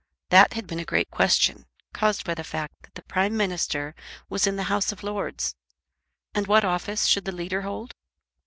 [0.29, 3.93] That had been a great question, caused by the fact that the Prime Minister
[4.29, 5.53] was in the House of Lords;
[6.33, 7.93] and what office should the Leader hold?